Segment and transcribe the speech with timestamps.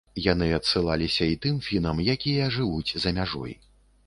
[0.31, 3.57] Яны адсылаліся і тым фінам, якія жывуць за мяжой.